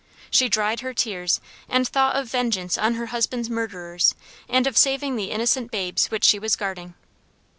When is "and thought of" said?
1.69-2.27